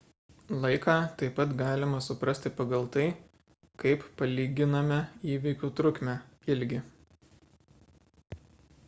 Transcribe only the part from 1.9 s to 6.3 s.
suprasti pagal tai kaip palyginame įvykių trukmę